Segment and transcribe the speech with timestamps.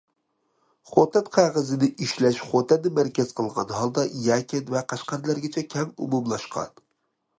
[0.91, 6.75] خوتەن قەغىزىنى ئىشلەش خوتەننى مەركەز قىلغان ھالدا يەكەن ۋە قەشقەرلەرگىچە كەڭ ئومۇملاشقان.